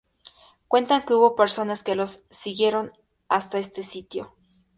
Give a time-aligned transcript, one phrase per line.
[0.67, 2.91] Cuentan que hubo personas que los siguieron
[3.29, 4.33] hasta este sitio.